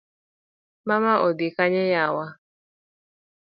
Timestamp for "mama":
0.87-1.13